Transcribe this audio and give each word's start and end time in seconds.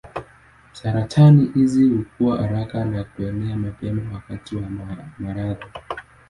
Saratani 0.73 1.51
hizi 1.55 1.89
hukua 1.89 2.37
haraka 2.37 2.85
na 2.85 3.03
kuenea 3.03 3.55
mapema 3.57 4.01
wakati 4.13 4.55
wa 4.55 4.63
maradhi. 5.19 5.65